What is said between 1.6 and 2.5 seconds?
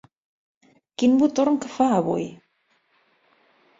que fa, avui!